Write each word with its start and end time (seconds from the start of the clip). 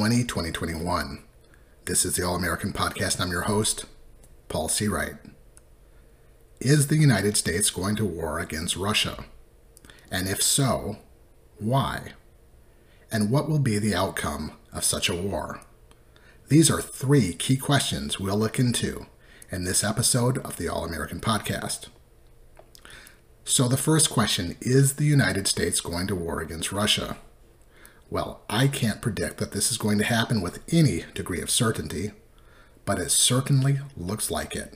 2020 0.00 0.50
2021. 0.50 1.24
This 1.84 2.06
is 2.06 2.16
the 2.16 2.22
All 2.22 2.34
American 2.34 2.72
Podcast. 2.72 3.20
I'm 3.20 3.30
your 3.30 3.42
host, 3.42 3.84
Paul 4.48 4.70
Seawright. 4.70 5.18
Is 6.58 6.86
the 6.86 6.96
United 6.96 7.36
States 7.36 7.68
going 7.68 7.96
to 7.96 8.06
war 8.06 8.38
against 8.38 8.76
Russia? 8.76 9.26
And 10.10 10.26
if 10.26 10.42
so, 10.42 10.96
why? 11.58 12.14
And 13.12 13.30
what 13.30 13.46
will 13.46 13.58
be 13.58 13.78
the 13.78 13.94
outcome 13.94 14.52
of 14.72 14.84
such 14.84 15.10
a 15.10 15.14
war? 15.14 15.60
These 16.48 16.70
are 16.70 16.80
three 16.80 17.34
key 17.34 17.58
questions 17.58 18.18
we'll 18.18 18.38
look 18.38 18.58
into 18.58 19.04
in 19.52 19.64
this 19.64 19.84
episode 19.84 20.38
of 20.38 20.56
the 20.56 20.66
All 20.66 20.86
American 20.86 21.20
Podcast. 21.20 21.88
So, 23.44 23.68
the 23.68 23.76
first 23.76 24.08
question 24.08 24.56
is 24.62 24.94
the 24.94 25.04
United 25.04 25.46
States 25.46 25.82
going 25.82 26.06
to 26.06 26.14
war 26.14 26.40
against 26.40 26.72
Russia? 26.72 27.18
Well, 28.10 28.42
I 28.50 28.66
can't 28.66 29.00
predict 29.00 29.38
that 29.38 29.52
this 29.52 29.70
is 29.70 29.78
going 29.78 29.98
to 29.98 30.04
happen 30.04 30.42
with 30.42 30.58
any 30.72 31.04
degree 31.14 31.40
of 31.40 31.48
certainty, 31.48 32.10
but 32.84 32.98
it 32.98 33.10
certainly 33.12 33.78
looks 33.96 34.32
like 34.32 34.56
it. 34.56 34.74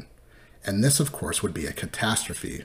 And 0.65 0.83
this, 0.83 1.01
of 1.01 1.11
course, 1.11 1.43
would 1.43 1.53
be 1.53 1.67
a 1.67 1.73
catastrophe 1.73 2.65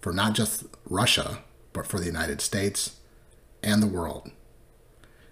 for 0.00 0.14
not 0.14 0.32
just 0.34 0.64
Russia, 0.88 1.40
but 1.74 1.86
for 1.86 2.00
the 2.00 2.06
United 2.06 2.40
States 2.40 2.96
and 3.62 3.82
the 3.82 3.86
world. 3.86 4.30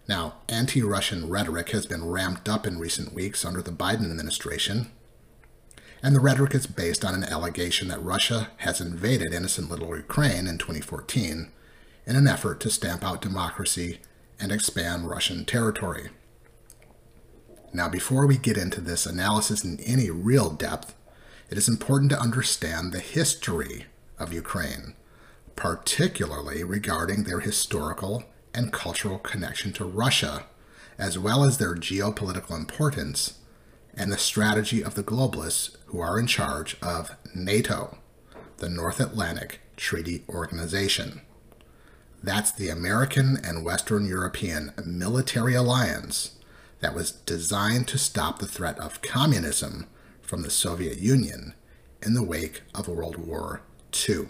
Now, 0.07 0.35
anti 0.51 0.83
Russian 0.83 1.31
rhetoric 1.31 1.71
has 1.71 1.87
been 1.87 2.07
ramped 2.07 2.47
up 2.47 2.67
in 2.67 2.79
recent 2.79 3.15
weeks 3.15 3.43
under 3.43 3.63
the 3.63 3.73
Biden 3.73 4.11
administration, 4.11 4.91
and 6.03 6.15
the 6.15 6.21
rhetoric 6.21 6.55
is 6.55 6.67
based 6.67 7.07
on 7.07 7.15
an 7.15 7.25
allegation 7.25 7.89
that 7.89 8.05
Russia 8.05 8.51
has 8.59 8.83
invaded 8.83 9.33
innocent 9.33 9.71
little 9.71 9.97
Ukraine 9.97 10.47
in 10.47 10.59
2014 10.59 11.51
in 12.07 12.17
an 12.17 12.29
effort 12.29 12.61
to 12.61 12.69
stamp 12.69 13.03
out 13.03 13.23
democracy 13.23 14.01
and 14.41 14.53
expand 14.53 15.09
Russian 15.09 15.45
territory. 15.45 16.11
Now, 17.73 17.89
before 17.89 18.27
we 18.27 18.39
get 18.39 18.57
into 18.57 18.81
this 18.81 19.05
analysis 19.05 19.65
in 19.65 19.81
any 19.81 20.11
real 20.11 20.51
depth, 20.51 20.95
it 21.51 21.59
is 21.59 21.69
important 21.69 22.11
to 22.13 22.21
understand 22.21 22.93
the 22.93 23.01
history 23.01 23.87
of 24.19 24.33
Ukraine, 24.33 24.95
particularly 25.57 26.63
regarding 26.63 27.25
their 27.25 27.41
historical 27.41 28.25
and 28.55 28.73
cultural 28.73 29.19
connection 29.19 29.73
to 29.75 29.85
Russia, 29.85 30.45
as 30.99 31.19
well 31.19 31.45
as 31.45 31.59
their 31.59 31.75
geopolitical 31.75 32.57
importance 32.57 33.41
and 33.97 34.13
the 34.13 34.19
strategy 34.19 34.83
of 34.83 34.95
the 34.95 35.03
globalists 35.03 35.77
who 35.87 36.01
are 36.01 36.19
in 36.19 36.27
charge 36.27 36.77
of 36.81 37.17
NATO, 37.35 37.99
the 38.59 38.69
North 38.69 39.01
Atlantic 39.01 39.61
Treaty 39.77 40.25
Organization. 40.29 41.23
That's 42.25 42.53
the 42.53 42.71
American 42.71 43.39
and 43.45 43.67
Western 43.67 44.07
European 44.07 44.73
military 44.83 45.55
alliance 45.55 46.39
that 46.81 46.95
was 46.95 47.13
designed 47.13 47.87
to 47.89 47.99
stop 47.99 48.39
the 48.39 48.47
threat 48.47 48.79
of 48.79 49.03
communism 49.03 49.89
from 50.23 50.41
the 50.41 50.49
Soviet 50.49 50.97
Union 50.97 51.53
in 52.01 52.15
the 52.15 52.23
wake 52.23 52.63
of 52.75 52.89
World 52.89 53.17
War 53.17 53.61
II. 54.09 54.29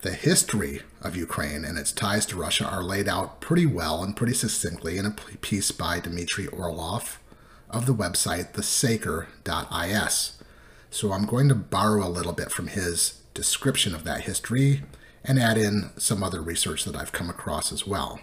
The 0.00 0.14
history 0.14 0.80
of 1.02 1.14
Ukraine 1.14 1.66
and 1.66 1.76
its 1.76 1.92
ties 1.92 2.24
to 2.26 2.36
Russia 2.36 2.64
are 2.64 2.82
laid 2.82 3.06
out 3.06 3.42
pretty 3.42 3.66
well 3.66 4.02
and 4.02 4.16
pretty 4.16 4.32
succinctly 4.32 4.96
in 4.96 5.04
a 5.04 5.10
piece 5.10 5.72
by 5.72 6.00
Dmitry 6.00 6.46
Orlov 6.46 7.20
of 7.68 7.84
the 7.84 7.94
website 7.94 8.54
thesaker.is. 8.54 10.42
So 10.88 11.12
I'm 11.12 11.26
going 11.26 11.50
to 11.50 11.54
borrow 11.54 12.06
a 12.06 12.08
little 12.08 12.32
bit 12.32 12.50
from 12.50 12.68
his 12.68 13.20
description 13.34 13.94
of 13.94 14.04
that 14.04 14.22
history 14.22 14.82
and 15.26 15.38
add 15.38 15.58
in 15.58 15.90
some 15.96 16.22
other 16.22 16.40
research 16.40 16.84
that 16.84 16.96
I've 16.96 17.12
come 17.12 17.28
across 17.28 17.72
as 17.72 17.86
well. 17.86 18.20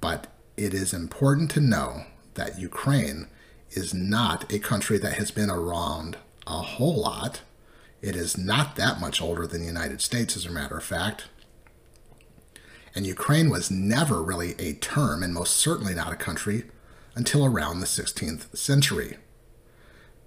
But 0.00 0.26
it 0.56 0.74
is 0.74 0.92
important 0.92 1.50
to 1.52 1.60
know 1.60 2.04
that 2.34 2.58
Ukraine 2.58 3.28
is 3.70 3.94
not 3.94 4.52
a 4.52 4.58
country 4.58 4.98
that 4.98 5.14
has 5.14 5.30
been 5.30 5.50
around 5.50 6.18
a 6.46 6.60
whole 6.60 7.00
lot. 7.00 7.40
It 8.02 8.14
is 8.14 8.36
not 8.36 8.76
that 8.76 9.00
much 9.00 9.22
older 9.22 9.46
than 9.46 9.62
the 9.62 9.66
United 9.66 10.02
States, 10.02 10.36
as 10.36 10.44
a 10.44 10.50
matter 10.50 10.76
of 10.76 10.84
fact. 10.84 11.24
And 12.94 13.06
Ukraine 13.06 13.48
was 13.48 13.70
never 13.70 14.22
really 14.22 14.54
a 14.58 14.74
term, 14.74 15.22
and 15.22 15.32
most 15.32 15.56
certainly 15.56 15.94
not 15.94 16.12
a 16.12 16.16
country, 16.16 16.64
until 17.14 17.44
around 17.44 17.80
the 17.80 17.86
16th 17.86 18.56
century. 18.56 19.16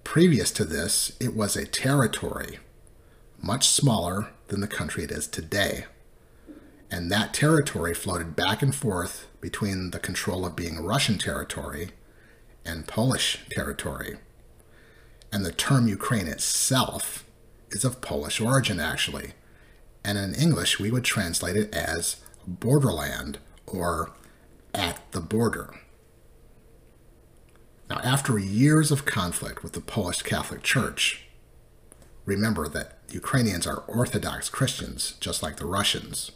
Previous 0.03 0.51
to 0.51 0.65
this, 0.65 1.11
it 1.19 1.35
was 1.35 1.55
a 1.55 1.65
territory, 1.65 2.59
much 3.41 3.69
smaller 3.69 4.29
than 4.47 4.61
the 4.61 4.67
country 4.67 5.03
it 5.03 5.11
is 5.11 5.27
today. 5.27 5.85
And 6.89 7.11
that 7.11 7.33
territory 7.33 7.93
floated 7.93 8.35
back 8.35 8.61
and 8.61 8.73
forth 8.73 9.27
between 9.41 9.91
the 9.91 9.99
control 9.99 10.45
of 10.45 10.55
being 10.55 10.83
Russian 10.83 11.17
territory 11.17 11.89
and 12.65 12.87
Polish 12.87 13.39
territory. 13.49 14.17
And 15.31 15.45
the 15.45 15.51
term 15.51 15.87
Ukraine 15.87 16.27
itself 16.27 17.25
is 17.71 17.83
of 17.83 18.01
Polish 18.01 18.39
origin, 18.39 18.79
actually. 18.79 19.33
And 20.03 20.17
in 20.17 20.33
English, 20.33 20.79
we 20.79 20.89
would 20.91 21.03
translate 21.03 21.57
it 21.57 21.73
as 21.75 22.17
borderland 22.47 23.39
or 23.65 24.11
at 24.73 25.11
the 25.11 25.19
border. 25.19 25.73
Now, 27.89 27.99
after 27.99 28.37
years 28.37 28.91
of 28.91 29.05
conflict 29.05 29.63
with 29.63 29.73
the 29.73 29.81
Polish 29.81 30.21
Catholic 30.21 30.63
Church, 30.63 31.26
remember 32.27 32.67
that 32.67 32.99
Ukrainians 33.09 33.65
are 33.65 33.85
Orthodox 33.87 34.49
Christians, 34.49 35.15
just 35.19 35.41
like 35.41 35.55
the 35.55 35.65
Russians. 35.65 36.31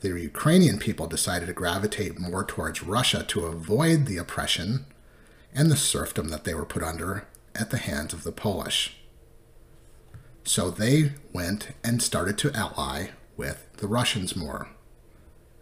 The 0.00 0.08
Ukrainian 0.18 0.78
people 0.78 1.06
decided 1.06 1.46
to 1.46 1.52
gravitate 1.52 2.18
more 2.18 2.42
towards 2.42 2.82
Russia 2.82 3.22
to 3.28 3.46
avoid 3.46 4.06
the 4.06 4.16
oppression 4.16 4.86
and 5.54 5.70
the 5.70 5.76
serfdom 5.76 6.28
that 6.30 6.44
they 6.44 6.54
were 6.54 6.64
put 6.64 6.82
under 6.82 7.26
at 7.54 7.70
the 7.70 7.78
hands 7.78 8.14
of 8.14 8.24
the 8.24 8.32
Polish. 8.32 8.96
So 10.42 10.70
they 10.70 11.12
went 11.34 11.72
and 11.84 12.02
started 12.02 12.38
to 12.38 12.52
ally 12.54 13.08
with 13.36 13.68
the 13.76 13.86
Russians 13.86 14.34
more. 14.34 14.70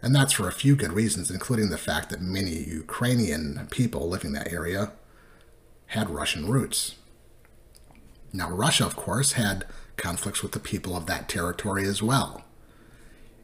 And 0.01 0.15
that's 0.15 0.33
for 0.33 0.47
a 0.47 0.53
few 0.53 0.77
good 0.77 0.93
reasons, 0.93 1.29
including 1.29 1.69
the 1.69 1.77
fact 1.77 2.09
that 2.11 2.21
many 2.21 2.63
Ukrainian 2.63 3.67
people 3.71 4.07
living 4.07 4.27
in 4.27 4.33
that 4.33 4.53
area 4.53 4.93
had 5.87 6.09
Russian 6.09 6.47
roots. 6.47 6.95
Now, 8.33 8.49
Russia, 8.49 8.85
of 8.85 8.95
course, 8.95 9.33
had 9.33 9.65
conflicts 9.95 10.43
with 10.43 10.51
the 10.51 10.59
people 10.59 10.95
of 10.95 11.05
that 11.07 11.27
territory 11.29 11.85
as 11.87 12.01
well, 12.01 12.43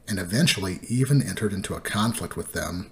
and 0.06 0.18
eventually 0.18 0.80
even 0.88 1.22
entered 1.22 1.52
into 1.52 1.74
a 1.74 1.80
conflict 1.80 2.36
with 2.36 2.52
them 2.52 2.90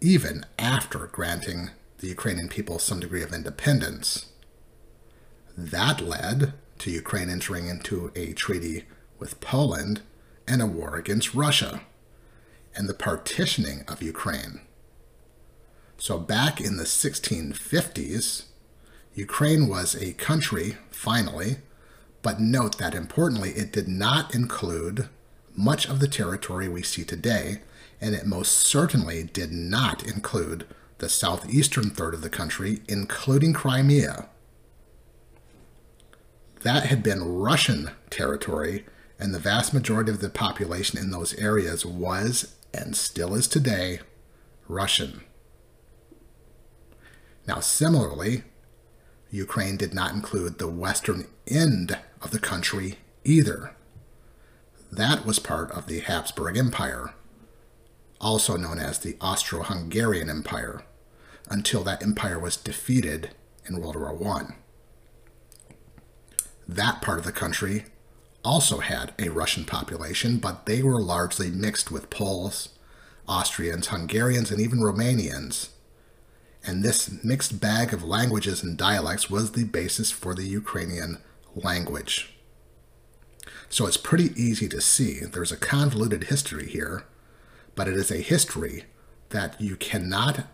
even 0.00 0.46
after 0.58 1.06
granting 1.06 1.70
the 1.98 2.08
Ukrainian 2.08 2.48
people 2.48 2.78
some 2.78 3.00
degree 3.00 3.22
of 3.22 3.32
independence. 3.32 4.26
That 5.56 6.00
led 6.00 6.52
to 6.78 6.90
Ukraine 6.90 7.28
entering 7.28 7.66
into 7.66 8.12
a 8.14 8.32
treaty 8.32 8.84
with 9.18 9.40
Poland 9.40 10.02
and 10.46 10.62
a 10.62 10.66
war 10.66 10.96
against 10.96 11.34
Russia 11.34 11.82
and 12.74 12.88
the 12.88 12.94
partitioning 12.94 13.82
of 13.88 14.02
Ukraine. 14.02 14.60
So, 15.96 16.16
back 16.18 16.60
in 16.60 16.76
the 16.76 16.84
1650s, 16.84 18.44
Ukraine 19.18 19.66
was 19.66 19.96
a 19.96 20.12
country, 20.12 20.76
finally, 20.90 21.56
but 22.22 22.38
note 22.40 22.78
that 22.78 22.94
importantly, 22.94 23.50
it 23.50 23.72
did 23.72 23.88
not 23.88 24.32
include 24.32 25.08
much 25.56 25.88
of 25.88 25.98
the 25.98 26.06
territory 26.06 26.68
we 26.68 26.84
see 26.84 27.02
today, 27.02 27.62
and 28.00 28.14
it 28.14 28.26
most 28.26 28.52
certainly 28.52 29.24
did 29.24 29.50
not 29.50 30.06
include 30.06 30.68
the 30.98 31.08
southeastern 31.08 31.90
third 31.90 32.14
of 32.14 32.20
the 32.22 32.30
country, 32.30 32.80
including 32.86 33.52
Crimea. 33.52 34.28
That 36.62 36.86
had 36.86 37.02
been 37.02 37.40
Russian 37.40 37.90
territory, 38.10 38.86
and 39.18 39.34
the 39.34 39.40
vast 39.40 39.74
majority 39.74 40.12
of 40.12 40.20
the 40.20 40.30
population 40.30 40.96
in 40.96 41.10
those 41.10 41.34
areas 41.34 41.84
was, 41.84 42.54
and 42.72 42.94
still 42.94 43.34
is 43.34 43.48
today, 43.48 43.98
Russian. 44.68 45.22
Now, 47.48 47.58
similarly, 47.58 48.44
Ukraine 49.30 49.76
did 49.76 49.92
not 49.92 50.14
include 50.14 50.58
the 50.58 50.68
western 50.68 51.26
end 51.46 51.98
of 52.22 52.30
the 52.30 52.38
country 52.38 52.98
either. 53.24 53.74
That 54.90 55.26
was 55.26 55.38
part 55.38 55.70
of 55.72 55.86
the 55.86 56.00
Habsburg 56.00 56.56
Empire, 56.56 57.12
also 58.20 58.56
known 58.56 58.78
as 58.78 58.98
the 58.98 59.16
Austro 59.20 59.62
Hungarian 59.62 60.30
Empire, 60.30 60.82
until 61.48 61.84
that 61.84 62.02
empire 62.02 62.38
was 62.38 62.56
defeated 62.56 63.30
in 63.66 63.80
World 63.80 63.96
War 63.96 64.38
I. 64.38 64.54
That 66.66 67.02
part 67.02 67.18
of 67.18 67.24
the 67.24 67.32
country 67.32 67.84
also 68.44 68.78
had 68.78 69.12
a 69.18 69.28
Russian 69.28 69.64
population, 69.64 70.38
but 70.38 70.64
they 70.64 70.82
were 70.82 71.02
largely 71.02 71.50
mixed 71.50 71.90
with 71.90 72.10
Poles, 72.10 72.70
Austrians, 73.26 73.88
Hungarians, 73.88 74.50
and 74.50 74.60
even 74.60 74.78
Romanians 74.78 75.68
and 76.68 76.82
this 76.82 77.24
mixed 77.24 77.60
bag 77.60 77.94
of 77.94 78.04
languages 78.04 78.62
and 78.62 78.76
dialects 78.76 79.30
was 79.30 79.52
the 79.52 79.64
basis 79.64 80.10
for 80.10 80.34
the 80.34 80.44
Ukrainian 80.44 81.16
language. 81.54 82.34
So 83.70 83.86
it's 83.86 83.96
pretty 83.96 84.34
easy 84.36 84.68
to 84.68 84.82
see 84.82 85.20
there's 85.20 85.50
a 85.50 85.56
convoluted 85.56 86.24
history 86.24 86.68
here, 86.68 87.04
but 87.74 87.88
it 87.88 87.94
is 87.94 88.10
a 88.10 88.18
history 88.18 88.84
that 89.30 89.58
you 89.58 89.76
cannot 89.76 90.44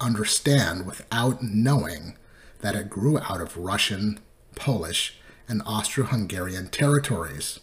understand 0.00 0.86
without 0.86 1.40
knowing 1.40 2.16
that 2.60 2.74
it 2.74 2.90
grew 2.90 3.20
out 3.20 3.40
of 3.40 3.56
Russian, 3.56 4.18
Polish, 4.56 5.20
and 5.48 5.62
Austro 5.64 6.02
Hungarian 6.02 6.68
territories. 6.68 7.60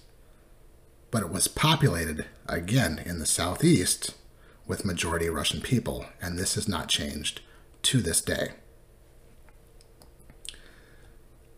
But 1.11 1.23
it 1.23 1.29
was 1.29 1.49
populated, 1.49 2.25
again, 2.47 3.03
in 3.05 3.19
the 3.19 3.25
southeast 3.25 4.13
with 4.65 4.85
majority 4.85 5.27
Russian 5.27 5.59
people, 5.59 6.05
and 6.21 6.39
this 6.39 6.55
has 6.55 6.65
not 6.65 6.87
changed 6.87 7.41
to 7.83 8.01
this 8.01 8.21
day. 8.21 8.49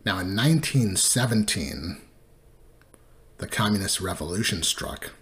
Now, 0.04 0.18
in 0.18 0.34
1917, 0.34 2.00
the 3.38 3.46
Communist 3.46 4.00
Revolution 4.00 4.62
struck, 4.62 5.12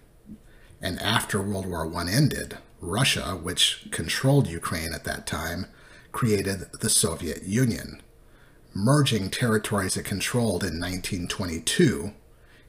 and 0.80 0.98
after 1.00 1.42
World 1.42 1.66
War 1.66 1.90
I 1.94 2.10
ended, 2.10 2.56
Russia, 2.80 3.38
which 3.40 3.88
controlled 3.90 4.46
Ukraine 4.46 4.94
at 4.94 5.04
that 5.04 5.26
time, 5.26 5.66
created 6.12 6.72
the 6.80 6.88
Soviet 6.88 7.42
Union, 7.42 8.00
merging 8.72 9.30
territories 9.30 9.96
it 9.96 10.04
controlled 10.04 10.62
in 10.62 10.80
1922 10.80 12.12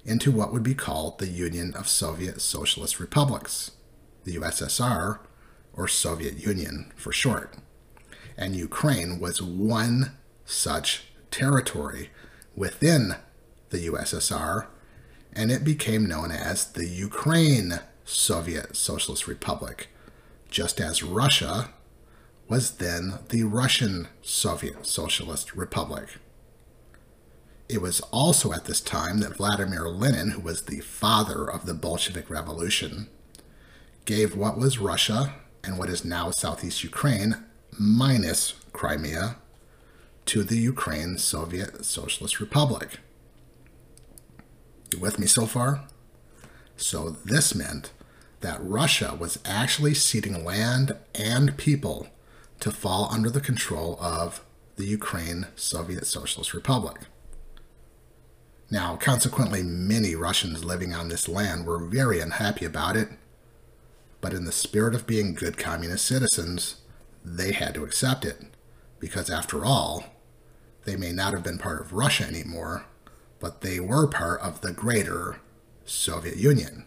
into 0.03 0.31
what 0.31 0.51
would 0.51 0.63
be 0.63 0.75
called 0.75 1.19
the 1.19 1.27
Union 1.27 1.73
of 1.75 1.87
Soviet 1.87 2.41
Socialist 2.41 2.99
Republics, 2.99 3.71
the 4.23 4.35
USSR, 4.35 5.19
or 5.73 5.87
Soviet 5.87 6.45
Union 6.45 6.91
for 6.95 7.11
short. 7.11 7.55
And 8.37 8.55
Ukraine 8.55 9.19
was 9.19 9.41
one 9.41 10.17
such 10.45 11.03
territory 11.29 12.09
within 12.55 13.15
the 13.69 13.87
USSR, 13.87 14.67
and 15.33 15.51
it 15.51 15.63
became 15.63 16.05
known 16.05 16.31
as 16.31 16.65
the 16.65 16.87
Ukraine 16.87 17.79
Soviet 18.03 18.75
Socialist 18.75 19.27
Republic, 19.27 19.87
just 20.49 20.81
as 20.81 21.03
Russia 21.03 21.69
was 22.49 22.71
then 22.71 23.19
the 23.29 23.43
Russian 23.43 24.09
Soviet 24.21 24.85
Socialist 24.85 25.55
Republic. 25.55 26.17
It 27.69 27.81
was 27.81 28.01
also 28.11 28.51
at 28.51 28.65
this 28.65 28.81
time 28.81 29.19
that 29.19 29.37
Vladimir 29.37 29.87
Lenin, 29.87 30.31
who 30.31 30.41
was 30.41 30.63
the 30.63 30.81
father 30.81 31.49
of 31.49 31.65
the 31.65 31.73
Bolshevik 31.73 32.29
Revolution, 32.29 33.07
gave 34.03 34.35
what 34.35 34.57
was 34.57 34.79
Russia 34.79 35.35
and 35.63 35.79
what 35.79 35.89
is 35.89 36.03
now 36.03 36.31
southeast 36.31 36.83
Ukraine, 36.83 37.45
minus 37.77 38.53
Crimea, 38.73 39.37
to 40.25 40.43
the 40.43 40.57
Ukraine 40.57 41.17
Soviet 41.17 41.83
Socialist 41.83 42.39
Republic. 42.39 42.99
You 44.93 44.99
with 44.99 45.19
me 45.19 45.27
so 45.27 45.45
far? 45.45 45.85
So 46.77 47.11
this 47.25 47.55
meant 47.55 47.91
that 48.41 48.59
Russia 48.61 49.15
was 49.17 49.39
actually 49.45 49.93
ceding 49.93 50.43
land 50.43 50.95
and 51.15 51.57
people 51.57 52.07
to 52.59 52.71
fall 52.71 53.09
under 53.11 53.29
the 53.29 53.41
control 53.41 53.97
of 54.01 54.43
the 54.75 54.85
Ukraine 54.85 55.47
Soviet 55.55 56.07
Socialist 56.07 56.53
Republic. 56.53 57.01
Now, 58.69 58.95
consequently, 58.95 59.63
many 59.63 60.15
Russians 60.15 60.63
living 60.63 60.93
on 60.93 61.09
this 61.09 61.27
land 61.27 61.65
were 61.65 61.77
very 61.77 62.19
unhappy 62.19 62.65
about 62.65 62.95
it, 62.95 63.09
but 64.21 64.33
in 64.33 64.45
the 64.45 64.51
spirit 64.51 64.95
of 64.95 65.05
being 65.05 65.33
good 65.33 65.57
communist 65.57 66.05
citizens, 66.05 66.80
they 67.23 67.51
had 67.51 67.73
to 67.75 67.83
accept 67.83 68.25
it, 68.25 68.41
because 68.99 69.29
after 69.29 69.65
all, 69.65 70.05
they 70.85 70.95
may 70.95 71.11
not 71.11 71.33
have 71.33 71.43
been 71.43 71.57
part 71.57 71.81
of 71.81 71.93
Russia 71.93 72.25
anymore, 72.25 72.85
but 73.39 73.61
they 73.61 73.79
were 73.79 74.07
part 74.07 74.41
of 74.41 74.61
the 74.61 74.71
greater 74.71 75.39
Soviet 75.85 76.37
Union, 76.37 76.85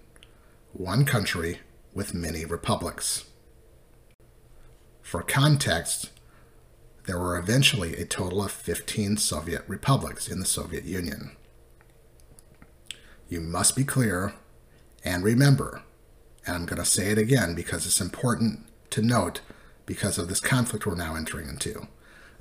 one 0.72 1.04
country 1.04 1.60
with 1.92 2.14
many 2.14 2.44
republics. 2.44 3.24
For 5.02 5.22
context, 5.22 6.10
there 7.06 7.18
were 7.18 7.36
eventually 7.36 7.94
a 7.96 8.04
total 8.04 8.42
of 8.42 8.50
15 8.50 9.18
Soviet 9.18 9.62
republics 9.68 10.26
in 10.28 10.40
the 10.40 10.46
Soviet 10.46 10.84
Union. 10.84 11.36
You 13.28 13.40
must 13.40 13.76
be 13.76 13.84
clear 13.84 14.34
and 15.04 15.22
remember, 15.22 15.82
and 16.46 16.56
I'm 16.56 16.66
going 16.66 16.82
to 16.82 16.84
say 16.84 17.10
it 17.10 17.18
again 17.18 17.54
because 17.54 17.86
it's 17.86 18.00
important 18.00 18.66
to 18.90 19.02
note 19.02 19.40
because 19.86 20.18
of 20.18 20.28
this 20.28 20.40
conflict 20.40 20.86
we're 20.86 20.94
now 20.94 21.14
entering 21.14 21.48
into. 21.48 21.86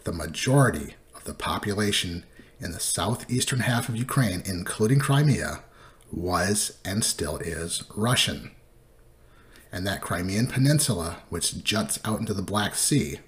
The 0.04 0.12
majority 0.12 0.95
of 1.16 1.24
the 1.24 1.34
population 1.34 2.25
in 2.60 2.72
the 2.72 2.80
southeastern 2.80 3.62
half 3.62 3.90
of 3.90 3.95
Ukraine, 3.95 4.42
including 4.45 5.00
Crimea, 5.00 5.63
was 6.12 6.78
and 6.86 7.04
still 7.04 7.38
is 7.38 7.84
Russian. 7.95 8.51
And 9.72 9.86
that 9.88 10.01
Crimean 10.01 10.48
Peninsula, 10.48 11.18
which 11.30 11.63
juts 11.63 12.00
out 12.06 12.19
into 12.19 12.34
the 12.34 12.42
Black 12.44 12.75
Sea, 12.75 13.19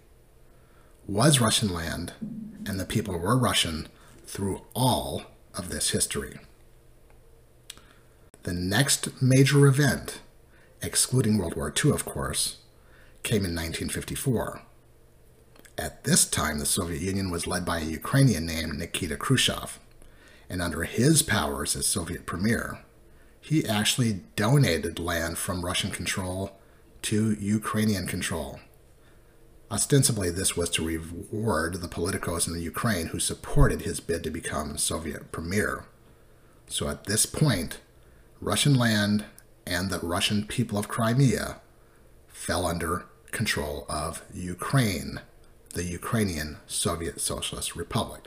was 1.07 1.41
Russian 1.41 1.73
land, 1.73 2.13
and 2.65 2.79
the 2.79 2.85
people 2.85 3.17
were 3.17 3.37
Russian 3.37 3.87
through 4.25 4.61
all 4.73 5.23
of 5.53 5.69
this 5.69 5.91
history. 5.91 6.37
The 8.43 8.53
next 8.53 9.21
major 9.21 9.65
event, 9.65 10.19
excluding 10.81 11.37
World 11.37 11.55
War 11.55 11.73
II, 11.83 11.91
of 11.91 12.05
course, 12.05 12.57
came 13.25 13.43
in 13.43 13.55
1954. 13.55 14.61
At 15.77 16.05
this 16.05 16.25
time, 16.25 16.59
the 16.59 16.65
Soviet 16.65 17.01
Union 17.01 17.29
was 17.29 17.47
led 17.47 17.65
by 17.65 17.79
a 17.79 17.85
Ukrainian 17.85 18.45
named 18.45 18.77
Nikita 18.77 19.17
Khrushchev, 19.17 19.79
and 20.49 20.61
under 20.61 20.83
his 20.83 21.21
powers 21.21 21.75
as 21.75 21.87
Soviet 21.87 22.25
premier, 22.25 22.79
he 23.41 23.67
actually 23.67 24.21
donated 24.35 24.99
land 24.99 25.37
from 25.37 25.65
Russian 25.65 25.91
control 25.91 26.57
to 27.01 27.33
Ukrainian 27.33 28.07
control. 28.07 28.59
Ostensibly, 29.71 30.29
this 30.29 30.55
was 30.55 30.69
to 30.69 30.85
reward 30.85 31.81
the 31.81 31.87
politicos 31.87 32.47
in 32.47 32.53
the 32.53 32.61
Ukraine 32.61 33.07
who 33.07 33.19
supported 33.19 33.81
his 33.81 33.99
bid 33.99 34.23
to 34.23 34.29
become 34.29 34.77
Soviet 34.77 35.31
premier. 35.31 35.85
So 36.67 36.87
at 36.87 37.05
this 37.05 37.25
point, 37.25 37.79
Russian 38.39 38.75
land 38.75 39.25
and 39.65 39.89
the 39.89 39.99
Russian 39.99 40.45
people 40.45 40.77
of 40.77 40.87
Crimea 40.87 41.59
fell 42.27 42.67
under 42.67 43.05
control 43.35 43.85
of 43.87 44.23
Ukraine, 44.33 45.19
the 45.73 45.83
Ukrainian 45.83 46.57
Soviet 46.65 47.19
Socialist 47.19 47.75
Republic. 47.75 48.23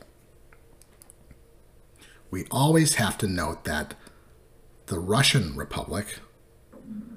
We 2.31 2.45
always 2.51 2.97
have 2.97 3.17
to 3.19 3.27
note 3.27 3.65
that 3.65 3.95
the 4.87 4.99
Russian 4.99 5.57
Republic, 5.57 6.19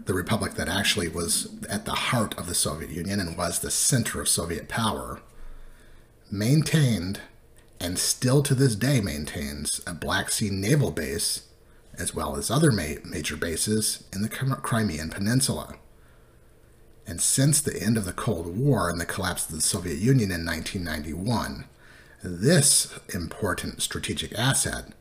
the 0.06 0.13
republic 0.13 0.54
that 0.54 0.70
actually 0.70 1.10
was 1.10 1.50
at 1.70 1.86
the 1.86 2.00
heart 2.10 2.38
of 2.39 2.48
the 2.48 2.56
Soviet 2.56 2.92
Union 2.92 3.20
and 3.20 3.38
was 3.38 3.60
the 3.60 3.70
center 3.70 4.22
of 4.22 4.30
Soviet 4.30 4.70
power, 4.70 5.20
maintained 6.32 7.20
and 7.80 8.00
still 8.00 8.42
to 8.44 8.56
this 8.56 8.75
day 8.75 9.01
maintains 9.01 9.82
a 9.86 9.94
Black 9.94 10.32
Sea 10.32 10.50
naval 10.50 10.92
base 10.92 11.48
as 11.98 12.16
well 12.16 12.38
as 12.38 12.50
other 12.50 12.72
ma- 12.72 13.01
major 13.04 13.36
bases 13.36 14.06
in 14.13 14.22
the 14.22 14.30
Crimean 14.30 15.10
Peninsula. 15.10 15.75
And 17.12 17.20
since 17.20 17.60
the 17.60 17.77
end 17.77 17.98
of 17.98 18.06
the 18.06 18.13
Cold 18.13 18.58
War 18.58 18.89
and 18.89 18.98
the 18.98 19.06
collapse 19.06 19.46
of 19.46 19.53
the 19.53 19.60
Soviet 19.60 19.98
Union 19.98 20.32
in 20.32 20.46
1991, 20.46 21.65
this 22.24 22.98
important 23.13 23.82
strategic 23.82 24.32
asset 24.39 24.94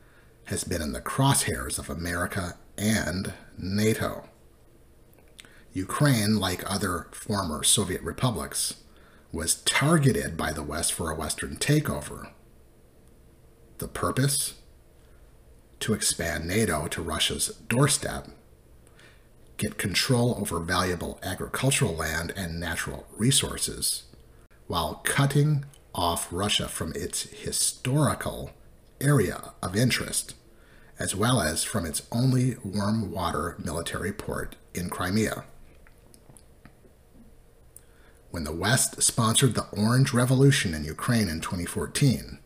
has 0.47 0.64
been 0.64 0.83
in 0.83 0.93
the 0.93 1.00
crosshairs 1.00 1.79
of 1.79 1.88
America 1.88 2.57
and 2.76 3.35
NATO. 3.57 4.25
Ukraine, 5.73 6.40
like 6.40 6.69
other 6.69 7.07
former 7.12 7.62
Soviet 7.62 8.02
republics, 8.02 8.83
was 9.31 9.62
targeted 9.62 10.37
by 10.37 10.52
the 10.52 10.64
West 10.64 10.93
for 10.93 11.12
a 11.12 11.14
Western 11.14 11.59
takeover. 11.59 12.33
The 13.79 13.87
purpose? 13.87 14.55
to 15.79 15.95
expand 15.95 16.47
NATO 16.47 16.88
to 16.88 17.02
Russia's 17.02 17.49
doorstep, 17.69 18.29
get 19.61 19.76
control 19.76 20.38
over 20.40 20.59
valuable 20.59 21.21
agricultural 21.23 21.95
land 21.95 22.33
and 22.35 22.59
natural 22.59 23.07
resources, 23.19 24.05
while 24.67 25.02
cutting 25.05 25.67
off 25.95 26.33
Russia 26.33 26.67
from 26.67 26.93
its 26.97 27.25
historical 27.25 28.52
area 29.02 29.52
of 29.62 29.76
interest, 29.76 30.35
as 30.99 31.14
well 31.14 31.43
as 31.43 31.62
from 31.62 31.85
its 31.85 32.02
only 32.11 32.57
warm 32.64 33.12
water 33.12 33.55
military 33.62 34.12
port 34.12 34.57
in 34.73 34.88
Crimea. 34.88 35.45
When 38.31 38.45
the 38.45 38.52
West 38.52 39.02
sponsored 39.02 39.55
the 39.55 39.67
Orange 39.73 40.14
Revolution 40.14 40.73
in 40.73 40.85
Ukraine 40.85 41.29
in 41.29 41.43
2014, 41.43 42.38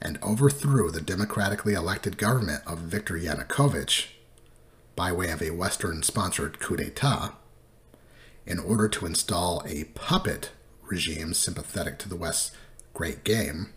and 0.00 0.18
overthrew 0.22 0.90
the 0.90 1.00
democratically 1.02 1.74
elected 1.74 2.16
government 2.16 2.62
of 2.66 2.78
Viktor 2.78 3.18
Yanukovych 3.18 4.06
by 4.94 5.12
way 5.12 5.30
of 5.30 5.42
a 5.42 5.50
Western 5.50 6.02
sponsored 6.02 6.58
coup 6.60 6.76
d'etat 6.76 7.34
in 8.46 8.58
order 8.58 8.88
to 8.88 9.06
install 9.06 9.62
a 9.66 9.84
puppet 9.84 10.50
regime 10.82 11.32
sympathetic 11.32 11.98
to 11.98 12.08
the 12.08 12.16
West's 12.16 12.52
great 12.92 13.24
game, 13.24 13.72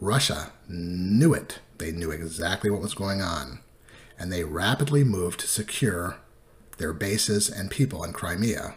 Russia 0.00 0.52
knew 0.68 1.32
it. 1.32 1.60
They 1.78 1.92
knew 1.92 2.10
exactly 2.10 2.70
what 2.70 2.82
was 2.82 2.94
going 2.94 3.20
on, 3.20 3.60
and 4.18 4.32
they 4.32 4.44
rapidly 4.44 5.02
moved 5.02 5.40
to 5.40 5.48
secure 5.48 6.18
their 6.78 6.92
bases 6.92 7.48
and 7.48 7.70
people 7.70 8.04
in 8.04 8.12
Crimea. 8.12 8.76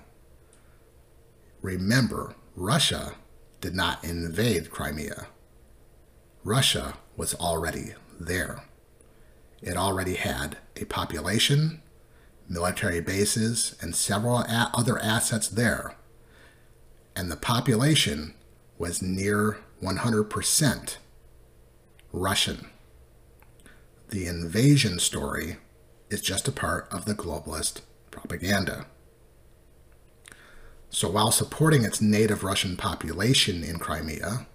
Remember, 1.61 2.35
Russia 2.55 3.15
did 3.61 3.75
not 3.75 4.03
invade 4.03 4.71
Crimea. 4.71 5.27
Russia 6.43 6.93
was 7.15 7.33
already 7.35 7.93
there. 8.19 8.63
It 9.61 9.77
already 9.77 10.15
had 10.15 10.57
a 10.75 10.85
population, 10.85 11.81
military 12.47 13.01
bases, 13.01 13.75
and 13.81 13.95
several 13.95 14.43
other 14.47 14.99
assets 14.99 15.47
there. 15.47 15.95
And 17.15 17.31
the 17.31 17.35
population 17.35 18.35
was 18.77 19.01
near 19.01 19.59
100% 19.81 20.97
Russian. 22.11 22.69
The 24.09 24.27
invasion 24.27 24.99
story 24.99 25.57
is 26.09 26.21
just 26.21 26.47
a 26.47 26.51
part 26.51 26.87
of 26.91 27.05
the 27.05 27.15
globalist 27.15 27.81
propaganda. 28.11 28.85
So 30.89 31.09
while 31.09 31.31
supporting 31.31 31.83
its 31.83 31.99
native 31.99 32.43
Russian 32.43 32.77
population 32.77 33.63
in 33.63 33.77
Crimea, 33.77 34.47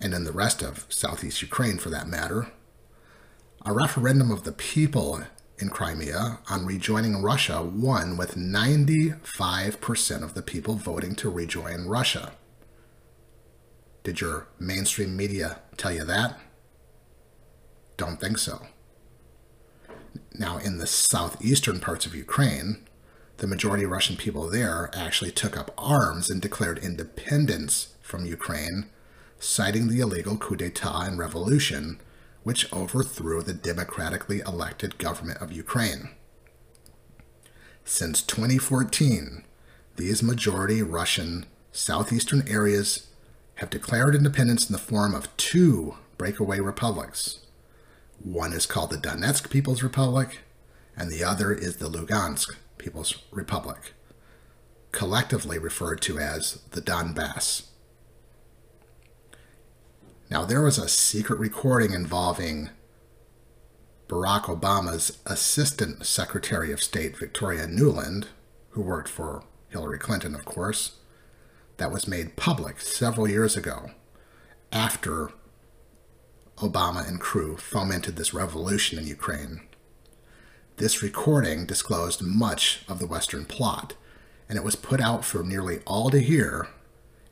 and 0.00 0.12
in 0.12 0.24
the 0.24 0.32
rest 0.32 0.62
of 0.62 0.86
southeast 0.90 1.40
Ukraine 1.40 1.78
for 1.78 1.88
that 1.88 2.06
matter, 2.06 2.52
a 3.64 3.72
referendum 3.72 4.30
of 4.30 4.44
the 4.44 4.52
people 4.52 5.22
in 5.58 5.70
Crimea 5.70 6.38
on 6.50 6.66
rejoining 6.66 7.22
Russia 7.22 7.62
won 7.62 8.16
with 8.16 8.34
95% 8.36 10.22
of 10.22 10.34
the 10.34 10.42
people 10.42 10.74
voting 10.74 11.14
to 11.16 11.30
rejoin 11.30 11.86
Russia. 11.86 12.32
Did 14.04 14.20
your 14.20 14.46
mainstream 14.60 15.16
media 15.16 15.60
tell 15.76 15.92
you 15.92 16.04
that? 16.04 16.38
Don't 17.96 18.20
think 18.20 18.38
so. 18.38 18.66
Now, 20.38 20.58
in 20.58 20.78
the 20.78 20.86
southeastern 20.86 21.80
parts 21.80 22.04
of 22.04 22.14
Ukraine, 22.14 22.86
the 23.38 23.46
majority 23.46 23.84
of 23.84 23.90
Russian 23.90 24.16
people 24.16 24.48
there 24.48 24.90
actually 24.94 25.30
took 25.30 25.56
up 25.56 25.72
arms 25.76 26.30
and 26.30 26.40
declared 26.40 26.78
independence 26.78 27.94
from 28.02 28.26
Ukraine, 28.26 28.86
citing 29.38 29.88
the 29.88 30.00
illegal 30.00 30.36
coup 30.36 30.56
d'etat 30.56 31.02
and 31.06 31.18
revolution, 31.18 32.00
which 32.46 32.72
overthrew 32.72 33.42
the 33.42 33.52
democratically 33.52 34.38
elected 34.46 34.98
government 34.98 35.42
of 35.42 35.50
Ukraine. 35.50 36.10
Since 37.84 38.22
2014, 38.22 39.42
these 39.96 40.22
majority 40.22 40.80
Russian 40.80 41.46
southeastern 41.72 42.46
areas 42.46 43.08
have 43.56 43.68
declared 43.68 44.14
independence 44.14 44.68
in 44.68 44.72
the 44.72 44.78
form 44.78 45.12
of 45.12 45.36
two 45.36 45.96
breakaway 46.16 46.60
republics 46.60 47.40
one 48.22 48.52
is 48.52 48.66
called 48.66 48.90
the 48.90 48.96
Donetsk 48.96 49.50
People's 49.50 49.82
Republic, 49.82 50.38
and 50.96 51.10
the 51.10 51.22
other 51.22 51.52
is 51.52 51.76
the 51.76 51.88
Lugansk 51.88 52.56
People's 52.78 53.22
Republic, 53.30 53.92
collectively 54.90 55.58
referred 55.58 56.00
to 56.02 56.18
as 56.18 56.60
the 56.70 56.80
Donbass. 56.80 57.66
Now, 60.28 60.44
there 60.44 60.62
was 60.62 60.76
a 60.76 60.88
secret 60.88 61.38
recording 61.38 61.92
involving 61.92 62.70
Barack 64.08 64.42
Obama's 64.42 65.18
Assistant 65.24 66.04
Secretary 66.04 66.72
of 66.72 66.82
State, 66.82 67.16
Victoria 67.16 67.66
Nuland, 67.66 68.26
who 68.70 68.82
worked 68.82 69.08
for 69.08 69.44
Hillary 69.68 69.98
Clinton, 69.98 70.34
of 70.34 70.44
course, 70.44 70.96
that 71.76 71.92
was 71.92 72.08
made 72.08 72.34
public 72.34 72.80
several 72.80 73.28
years 73.28 73.56
ago 73.56 73.90
after 74.72 75.30
Obama 76.56 77.06
and 77.06 77.20
crew 77.20 77.56
fomented 77.56 78.16
this 78.16 78.34
revolution 78.34 78.98
in 78.98 79.06
Ukraine. 79.06 79.60
This 80.78 81.04
recording 81.04 81.66
disclosed 81.66 82.20
much 82.20 82.80
of 82.88 82.98
the 82.98 83.06
Western 83.06 83.44
plot, 83.44 83.94
and 84.48 84.58
it 84.58 84.64
was 84.64 84.74
put 84.74 85.00
out 85.00 85.24
for 85.24 85.44
nearly 85.44 85.80
all 85.86 86.10
to 86.10 86.18
hear 86.20 86.68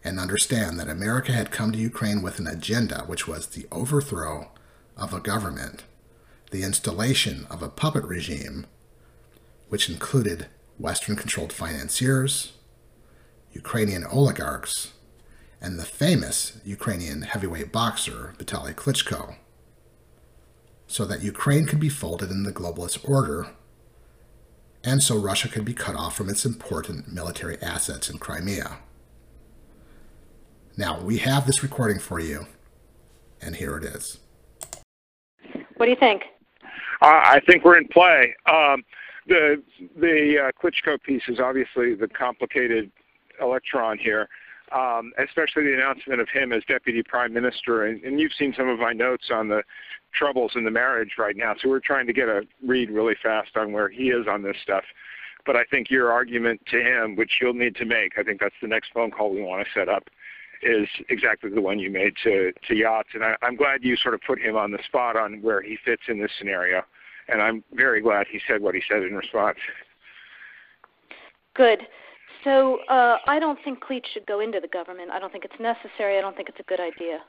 and 0.04 0.20
understand 0.20 0.78
that 0.78 0.88
America 0.88 1.32
had 1.32 1.50
come 1.50 1.73
to 1.73 1.78
Ukraine 1.78 2.20
with 2.20 2.38
an 2.38 2.46
agenda, 2.46 3.04
which 3.06 3.26
was 3.26 3.49
the 3.49 3.66
overthrow 3.73 4.50
of 4.96 5.14
a 5.14 5.20
government, 5.20 5.84
the 6.50 6.62
installation 6.62 7.46
of 7.50 7.62
a 7.62 7.68
puppet 7.68 8.04
regime, 8.04 8.66
which 9.70 9.88
included 9.88 10.46
Western 10.78 11.16
controlled 11.16 11.52
financiers, 11.52 12.52
Ukrainian 13.52 14.04
oligarchs, 14.04 14.92
and 15.61 15.78
the 15.78 15.84
famous 15.84 16.61
Ukrainian 16.64 17.23
heavyweight 17.23 17.73
boxer 17.73 18.34
Vitaly 18.38 18.75
Klitschko, 18.75 19.37
so 20.87 21.06
that 21.06 21.23
Ukraine 21.23 21.64
could 21.64 21.80
be 21.80 21.88
folded 21.88 22.30
in 22.30 22.42
the 22.42 22.52
globalist 22.52 23.08
order, 23.08 23.49
and 24.84 25.02
so 25.02 25.16
Russia 25.16 25.49
could 25.49 25.64
be 25.64 25.73
cut 25.73 25.96
off 25.96 26.14
from 26.14 26.28
its 26.28 26.44
important 26.44 27.11
military 27.11 27.56
assets 27.62 28.11
in 28.11 28.18
Crimea. 28.18 28.80
Now, 30.76 31.00
we 31.00 31.19
have 31.19 31.47
this 31.47 31.62
recording 31.62 31.99
for 31.99 32.19
you, 32.19 32.47
and 33.40 33.54
here 33.54 33.76
it 33.76 33.85
is. 33.85 34.19
What 35.76 35.87
do 35.87 35.90
you 35.90 35.97
think? 35.99 36.23
Uh, 37.00 37.07
I 37.07 37.40
think 37.47 37.64
we're 37.64 37.78
in 37.78 37.88
play. 37.88 38.35
Um, 38.47 38.83
the 39.26 39.62
the 39.97 40.49
uh, 40.49 40.52
Klitschko 40.61 41.02
piece 41.02 41.23
is 41.28 41.40
obviously 41.40 41.95
the 41.95 42.09
complicated 42.09 42.90
electron 43.40 43.99
here 43.99 44.28
um, 44.73 45.12
especially 45.19 45.64
the 45.64 45.75
announcement 45.75 46.21
of 46.21 46.28
him 46.28 46.52
as 46.52 46.62
deputy 46.66 47.02
prime 47.02 47.33
minister. 47.33 47.85
And, 47.85 48.02
and, 48.02 48.21
you've 48.21 48.33
seen 48.33 48.54
some 48.57 48.69
of 48.69 48.78
my 48.78 48.93
notes 48.93 49.31
on 49.33 49.49
the 49.49 49.62
troubles 50.12 50.52
in 50.54 50.64
the 50.64 50.71
marriage 50.71 51.12
right 51.19 51.37
now. 51.37 51.54
So 51.61 51.69
we're 51.69 51.81
trying 51.81 52.07
to 52.07 52.12
get 52.12 52.28
a 52.28 52.43
read 52.66 52.90
really 52.90 53.14
fast 53.23 53.57
on 53.57 53.73
where 53.73 53.88
he 53.88 54.09
is 54.09 54.26
on 54.26 54.43
this 54.43 54.57
stuff. 54.62 54.85
But 55.47 55.57
I 55.57 55.64
think 55.64 55.90
your 55.90 56.11
argument 56.11 56.62
to 56.71 56.81
him, 56.81 57.16
which 57.16 57.38
you'll 57.40 57.54
need 57.54 57.76
to 57.76 57.85
make, 57.85 58.19
I 58.19 58.23
think 58.23 58.40
that's 58.40 58.54
the 58.62 58.69
next 58.69 58.93
phone 58.93 59.11
call 59.11 59.31
we 59.31 59.43
want 59.43 59.64
to 59.66 59.73
set 59.78 59.88
up, 59.88 60.09
is 60.64 60.88
exactly 61.09 61.50
the 61.50 61.61
one 61.61 61.78
you 61.78 61.90
made 61.90 62.14
to, 62.25 62.52
to 62.66 62.75
Yats. 62.75 63.14
And 63.14 63.25
I, 63.25 63.37
I'm 63.42 63.56
glad 63.56 63.83
you 63.83 63.97
sort 63.97 64.14
of 64.14 64.21
put 64.26 64.40
him 64.40 64.56
on 64.56 64.71
the 64.71 64.78
spot 64.87 65.16
on 65.16 65.42
where 65.42 65.62
he 65.62 65.76
fits 65.85 66.02
in 66.09 66.21
this 66.21 66.30
scenario. 66.38 66.83
And 67.28 67.40
I'm 67.40 67.62
very 67.73 68.00
glad 68.00 68.26
he 68.30 68.40
said 68.47 68.61
what 68.61 68.75
he 68.75 68.83
said 68.88 69.02
in 69.02 69.14
response. 69.14 69.59
Good. 71.54 71.80
So 72.42 72.78
uh, 72.90 73.16
I 73.26 73.38
don't 73.38 73.59
think 73.64 73.83
Klitsch 73.83 74.06
should 74.12 74.26
go 74.26 74.40
into 74.40 74.61
the 74.61 74.68
government. 74.68 75.11
I 75.11 75.18
don't 75.18 75.33
think 75.33 75.44
it's 75.44 75.61
necessary. 75.61 76.18
I 76.18 76.21
don't 76.21 76.37
think 76.37 76.49
it's 76.49 76.61
a 76.61 76.64
good 76.64 76.80
idea. 76.80 77.21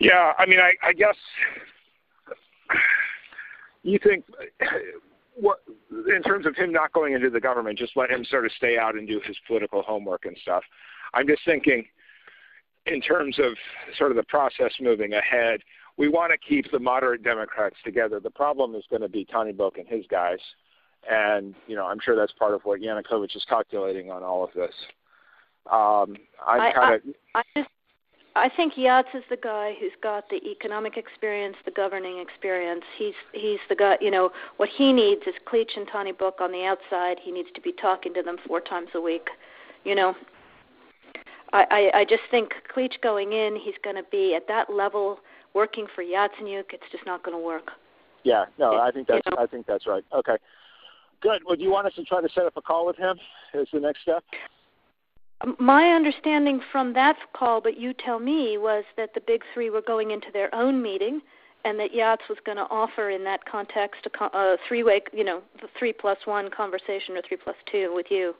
Yeah, 0.00 0.32
I 0.38 0.46
mean, 0.46 0.60
I, 0.60 0.72
I 0.82 0.92
guess 0.92 1.16
you 3.82 3.98
think 4.02 4.24
what 5.36 5.58
in 5.90 6.22
terms 6.22 6.46
of 6.46 6.56
him 6.56 6.72
not 6.72 6.92
going 6.92 7.12
into 7.12 7.30
the 7.30 7.40
government, 7.40 7.78
just 7.78 7.96
let 7.96 8.10
him 8.10 8.24
sort 8.24 8.46
of 8.46 8.52
stay 8.56 8.78
out 8.78 8.96
and 8.96 9.06
do 9.06 9.20
his 9.24 9.36
political 9.46 9.82
homework 9.82 10.24
and 10.24 10.36
stuff. 10.40 10.64
I'm 11.14 11.26
just 11.26 11.42
thinking 11.44 11.84
in 12.86 13.00
terms 13.00 13.38
of 13.38 13.52
sort 13.98 14.10
of 14.10 14.16
the 14.16 14.24
process 14.24 14.72
moving 14.80 15.12
ahead. 15.12 15.60
We 15.98 16.08
want 16.08 16.30
to 16.32 16.38
keep 16.38 16.70
the 16.70 16.78
moderate 16.78 17.22
Democrats 17.22 17.76
together. 17.84 18.20
The 18.20 18.30
problem 18.30 18.74
is 18.74 18.84
going 18.90 19.02
to 19.02 19.08
be 19.08 19.24
Tyahnybok 19.24 19.78
and 19.78 19.88
his 19.88 20.04
guys 20.10 20.38
and 21.10 21.54
you 21.66 21.76
know 21.76 21.86
I'm 21.86 21.98
sure 22.00 22.16
that's 22.16 22.32
part 22.32 22.54
of 22.54 22.62
what 22.64 22.80
Yanukovych 22.80 23.36
is 23.36 23.44
calculating 23.48 24.10
on 24.10 24.22
all 24.22 24.44
of 24.44 24.50
this. 24.54 24.74
Um, 25.70 26.16
I'm 26.46 26.72
kind 26.72 26.94
of. 26.94 27.00
I, 27.34 27.40
I, 27.40 27.42
just, 27.56 27.70
I 28.36 28.50
think 28.54 28.74
Yats 28.74 29.14
is 29.14 29.24
the 29.30 29.36
guy 29.36 29.74
who's 29.80 29.92
got 30.02 30.28
the 30.28 30.36
economic 30.46 30.98
experience, 30.98 31.56
the 31.64 31.70
governing 31.70 32.18
experience. 32.18 32.84
He's 32.98 33.14
he's 33.32 33.58
the 33.68 33.74
guy. 33.74 33.96
You 34.00 34.10
know 34.10 34.30
what 34.58 34.68
he 34.68 34.92
needs 34.92 35.22
is 35.26 35.34
Klitsch 35.50 35.76
and 35.76 35.88
Tyahnybok 35.88 36.40
on 36.40 36.52
the 36.52 36.64
outside. 36.64 37.18
He 37.22 37.32
needs 37.32 37.48
to 37.54 37.60
be 37.60 37.72
talking 37.72 38.12
to 38.14 38.22
them 38.22 38.36
four 38.46 38.60
times 38.60 38.88
a 38.94 39.00
week. 39.00 39.28
You 39.84 39.94
know. 39.94 40.14
I, 41.52 41.64
I, 41.70 41.98
I 42.00 42.04
just 42.04 42.24
think 42.30 42.50
Klitsch 42.74 43.00
going 43.02 43.32
in, 43.32 43.54
he's 43.56 43.76
going 43.84 43.94
to 43.94 44.02
be 44.10 44.34
at 44.34 44.48
that 44.48 44.68
level 44.68 45.20
working 45.54 45.86
for 45.94 46.02
Yatsenyuk. 46.02 46.64
It's 46.72 46.84
just 46.90 47.06
not 47.06 47.22
going 47.22 47.36
to 47.36 47.42
work. 47.42 47.70
Yeah, 48.24 48.46
no, 48.58 48.76
I 48.80 48.90
think 48.90 49.06
that's 49.06 49.22
you 49.24 49.30
know? 49.30 49.42
I 49.42 49.46
think 49.46 49.66
that's 49.66 49.86
right. 49.86 50.04
Okay. 50.12 50.36
Good. 51.20 51.42
Well, 51.46 51.54
do 51.56 51.62
you 51.62 51.70
want 51.70 51.86
us 51.86 51.94
to 51.94 52.04
try 52.04 52.20
to 52.20 52.28
set 52.34 52.44
up 52.44 52.56
a 52.56 52.62
call 52.62 52.84
with 52.84 52.96
him 52.96 53.16
as 53.54 53.68
the 53.72 53.80
next 53.80 54.02
step? 54.02 54.24
My 55.58 55.90
understanding 55.90 56.60
from 56.72 56.94
that 56.94 57.16
call, 57.34 57.60
but 57.60 57.78
you 57.78 57.92
tell 57.92 58.18
me, 58.18 58.56
was 58.56 58.84
that 58.96 59.12
the 59.14 59.20
big 59.20 59.42
three 59.52 59.68
were 59.68 59.82
going 59.82 60.10
into 60.10 60.28
their 60.32 60.54
own 60.54 60.82
meeting, 60.82 61.20
and 61.64 61.78
that 61.78 61.92
Yats 61.92 62.28
was 62.28 62.38
going 62.46 62.56
to 62.56 62.66
offer 62.70 63.10
in 63.10 63.24
that 63.24 63.44
context 63.44 64.06
a, 64.06 64.24
a 64.24 64.56
three-way, 64.66 65.02
you 65.12 65.24
know, 65.24 65.42
the 65.60 65.68
three 65.78 65.92
plus 65.92 66.18
one 66.24 66.48
conversation 66.50 67.16
or 67.16 67.22
three 67.26 67.36
plus 67.36 67.56
two 67.70 67.92
with 67.94 68.06
you. 68.08 68.34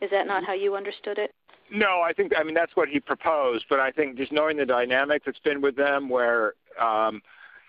Is 0.00 0.10
that 0.10 0.26
not 0.26 0.44
how 0.44 0.54
you 0.54 0.76
understood 0.76 1.18
it? 1.18 1.32
No, 1.70 2.00
I 2.00 2.12
think 2.12 2.32
I 2.36 2.42
mean 2.42 2.54
that's 2.54 2.74
what 2.74 2.88
he 2.88 3.00
proposed, 3.00 3.66
but 3.68 3.78
I 3.78 3.90
think 3.90 4.16
just 4.16 4.32
knowing 4.32 4.56
the 4.56 4.66
dynamic 4.66 5.24
that's 5.24 5.38
been 5.38 5.60
with 5.60 5.76
them, 5.76 6.08
where 6.08 6.54
um, 6.80 7.20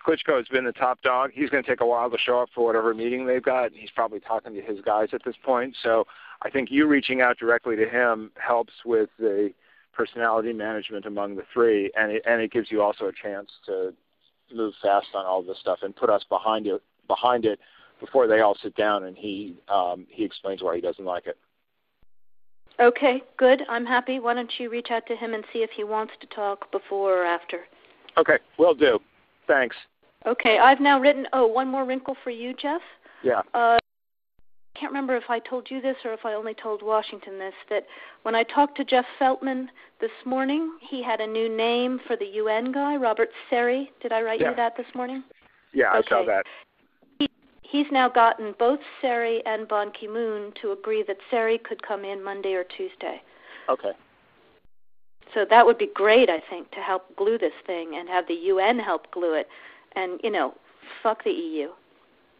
Klitschko 0.06 0.36
has 0.36 0.48
been 0.48 0.64
the 0.64 0.72
top 0.72 1.00
dog. 1.02 1.30
He's 1.32 1.50
going 1.50 1.62
to 1.62 1.68
take 1.68 1.80
a 1.80 1.86
while 1.86 2.10
to 2.10 2.18
show 2.18 2.40
up 2.40 2.48
for 2.54 2.64
whatever 2.64 2.94
meeting 2.94 3.26
they've 3.26 3.42
got. 3.42 3.66
And 3.66 3.76
he's 3.76 3.90
probably 3.90 4.20
talking 4.20 4.54
to 4.54 4.60
his 4.60 4.80
guys 4.80 5.10
at 5.12 5.22
this 5.24 5.36
point. 5.42 5.76
So 5.82 6.06
I 6.44 6.50
think 6.50 6.70
you 6.70 6.86
reaching 6.86 7.20
out 7.20 7.38
directly 7.38 7.76
to 7.76 7.88
him 7.88 8.32
helps 8.36 8.72
with 8.84 9.10
the 9.18 9.52
personality 9.92 10.52
management 10.52 11.06
among 11.06 11.36
the 11.36 11.44
three, 11.52 11.90
and 11.96 12.12
it, 12.12 12.22
and 12.26 12.40
it 12.40 12.50
gives 12.50 12.70
you 12.70 12.82
also 12.82 13.06
a 13.06 13.12
chance 13.12 13.50
to 13.66 13.92
move 14.52 14.74
fast 14.82 15.08
on 15.14 15.24
all 15.24 15.42
this 15.42 15.58
stuff 15.60 15.78
and 15.82 15.94
put 15.94 16.10
us 16.10 16.24
behind 16.28 16.66
it 16.66 16.82
behind 17.08 17.44
it 17.44 17.58
before 18.00 18.26
they 18.26 18.40
all 18.40 18.56
sit 18.62 18.74
down 18.76 19.04
and 19.04 19.16
he 19.16 19.56
um, 19.68 20.06
he 20.08 20.24
explains 20.24 20.62
why 20.62 20.74
he 20.74 20.80
doesn't 20.80 21.04
like 21.04 21.26
it. 21.26 21.38
Okay, 22.80 23.22
good. 23.36 23.62
I'm 23.68 23.86
happy. 23.86 24.18
Why 24.18 24.34
don't 24.34 24.50
you 24.58 24.70
reach 24.70 24.90
out 24.90 25.06
to 25.06 25.14
him 25.14 25.34
and 25.34 25.44
see 25.52 25.60
if 25.60 25.70
he 25.70 25.84
wants 25.84 26.14
to 26.20 26.26
talk 26.28 26.70
before 26.72 27.22
or 27.22 27.24
after? 27.24 27.60
Okay, 28.16 28.38
will 28.58 28.74
do. 28.74 28.98
Thanks. 29.46 29.76
Okay, 30.26 30.58
I've 30.58 30.80
now 30.80 30.98
written. 30.98 31.26
Oh, 31.32 31.46
one 31.46 31.68
more 31.68 31.84
wrinkle 31.84 32.16
for 32.24 32.30
you, 32.30 32.54
Jeff. 32.54 32.80
Yeah. 33.22 33.42
Uh, 33.54 33.78
can't 34.82 34.92
remember 34.92 35.16
if 35.16 35.30
I 35.30 35.38
told 35.38 35.70
you 35.70 35.80
this 35.80 35.94
or 36.04 36.12
if 36.12 36.24
I 36.24 36.34
only 36.34 36.54
told 36.54 36.82
Washington 36.82 37.38
this. 37.38 37.54
That 37.70 37.86
when 38.24 38.34
I 38.34 38.42
talked 38.42 38.76
to 38.78 38.84
Jeff 38.84 39.04
Feltman 39.20 39.68
this 40.00 40.10
morning, 40.24 40.72
he 40.80 41.00
had 41.00 41.20
a 41.20 41.26
new 41.26 41.48
name 41.48 42.00
for 42.08 42.16
the 42.16 42.26
UN 42.26 42.72
guy, 42.72 42.96
Robert 42.96 43.28
Serry. 43.48 43.90
Did 44.00 44.10
I 44.10 44.22
write 44.22 44.40
Yeah. 44.40 44.50
you 44.50 44.56
that 44.56 44.76
this 44.76 44.92
morning? 44.92 45.22
Yeah, 45.72 45.92
I 45.92 46.02
saw 46.02 46.16
Okay. 46.16 46.26
that. 46.26 47.28
He's 47.62 47.90
now 47.92 48.08
gotten 48.08 48.52
both 48.58 48.80
Serry 49.00 49.40
and 49.46 49.68
Ban 49.68 49.92
Ki 49.92 50.08
moon 50.08 50.50
to 50.60 50.72
agree 50.72 51.04
that 51.04 51.18
Serry 51.30 51.62
could 51.62 51.80
come 51.80 52.04
in 52.04 52.20
Monday 52.20 52.54
or 52.54 52.64
Tuesday. 52.64 53.22
Okay. 53.68 53.92
So 55.32 55.44
that 55.44 55.64
would 55.64 55.78
be 55.78 55.86
great, 55.86 56.28
I 56.28 56.40
think, 56.40 56.72
to 56.72 56.80
help 56.80 57.14
glue 57.14 57.38
this 57.38 57.54
thing 57.66 57.94
and 57.94 58.08
have 58.08 58.26
the 58.26 58.34
UN 58.34 58.80
help 58.80 59.10
glue 59.12 59.34
it. 59.34 59.48
And, 59.92 60.20
you 60.24 60.30
know, 60.30 60.54
fuck 61.02 61.22
the 61.22 61.30
EU. 61.30 61.72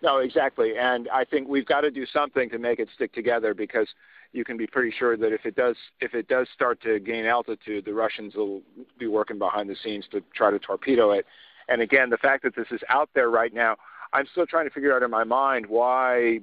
No, 0.03 0.19
exactly. 0.19 0.73
And 0.77 1.09
I 1.11 1.25
think 1.25 1.49
we've 1.49 1.67
got 1.67 1.83
to 1.83 1.91
do 1.91 2.05
something 2.07 2.51
to 2.51 2.59
make 2.59 2.81
it 2.81 2.89
stick 2.95 3.13
together 3.13 3.55
because 3.55 3.87
you 4.33 4.45
can 4.45 4.57
be 4.57 4.67
pretty 4.67 4.93
sure 4.99 5.17
that 5.17 5.33
if 5.33 5.47
it 5.47 5.55
does 5.55 5.77
if 6.01 6.15
it 6.15 6.27
does 6.27 6.49
start 6.53 6.83
to 6.83 6.99
gain 6.99 7.25
altitude, 7.25 7.85
the 7.85 7.95
Russians 7.95 8.35
will 8.35 8.63
be 8.99 9.07
working 9.07 9.39
behind 9.39 9.71
the 9.71 9.77
scenes 9.83 10.07
to 10.11 10.23
try 10.35 10.51
to 10.51 10.59
torpedo 10.59 11.13
it. 11.13 11.25
And 11.69 11.81
again, 11.81 12.11
the 12.11 12.17
fact 12.17 12.43
that 12.43 12.57
this 12.57 12.67
is 12.73 12.81
out 12.89 13.11
there 13.15 13.31
right 13.31 13.55
now, 13.55 13.77
I'm 14.13 14.27
still 14.33 14.47
trying 14.47 14.67
to 14.67 14.75
figure 14.75 14.95
out 14.95 15.03
in 15.05 15.11
my 15.11 15.25
mind 15.25 15.67
why 15.67 16.41